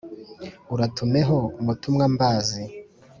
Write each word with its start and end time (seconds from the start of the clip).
uratumeho 0.73 1.37
mutumwambazi 1.65 2.61